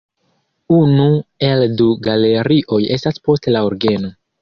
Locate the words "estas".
2.99-3.25